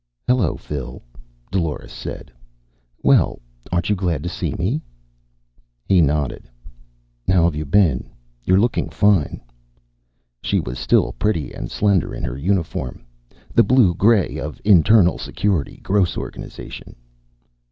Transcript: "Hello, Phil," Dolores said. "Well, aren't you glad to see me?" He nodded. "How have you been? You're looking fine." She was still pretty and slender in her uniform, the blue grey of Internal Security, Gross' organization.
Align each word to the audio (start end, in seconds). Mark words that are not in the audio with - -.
"Hello, 0.25 0.55
Phil," 0.57 1.03
Dolores 1.51 1.91
said. 1.93 2.31
"Well, 3.03 3.39
aren't 3.71 3.91
you 3.91 3.95
glad 3.95 4.23
to 4.23 4.29
see 4.29 4.51
me?" 4.55 4.81
He 5.85 6.01
nodded. 6.01 6.49
"How 7.27 7.43
have 7.43 7.53
you 7.55 7.65
been? 7.65 8.09
You're 8.43 8.59
looking 8.59 8.89
fine." 8.89 9.39
She 10.41 10.59
was 10.59 10.79
still 10.79 11.11
pretty 11.19 11.53
and 11.53 11.69
slender 11.69 12.15
in 12.15 12.23
her 12.23 12.35
uniform, 12.35 13.05
the 13.53 13.61
blue 13.61 13.93
grey 13.93 14.39
of 14.39 14.59
Internal 14.65 15.19
Security, 15.19 15.77
Gross' 15.83 16.17
organization. 16.17 16.95